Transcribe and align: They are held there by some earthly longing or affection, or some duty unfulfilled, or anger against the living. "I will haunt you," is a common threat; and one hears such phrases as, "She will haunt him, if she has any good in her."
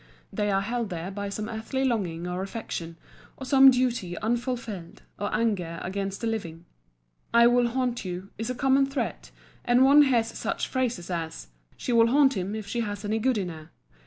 They 0.33 0.49
are 0.49 0.63
held 0.63 0.89
there 0.89 1.11
by 1.11 1.29
some 1.29 1.47
earthly 1.47 1.85
longing 1.85 2.25
or 2.25 2.41
affection, 2.41 2.97
or 3.37 3.45
some 3.45 3.69
duty 3.69 4.17
unfulfilled, 4.17 5.03
or 5.19 5.31
anger 5.31 5.79
against 5.83 6.21
the 6.21 6.25
living. 6.25 6.65
"I 7.35 7.45
will 7.45 7.67
haunt 7.67 8.03
you," 8.03 8.31
is 8.39 8.49
a 8.49 8.55
common 8.55 8.87
threat; 8.87 9.29
and 9.63 9.85
one 9.85 10.01
hears 10.01 10.25
such 10.35 10.67
phrases 10.67 11.11
as, 11.11 11.49
"She 11.77 11.93
will 11.93 12.07
haunt 12.07 12.35
him, 12.35 12.55
if 12.55 12.65
she 12.65 12.79
has 12.79 13.05
any 13.05 13.19
good 13.19 13.37
in 13.37 13.49
her." 13.49 13.69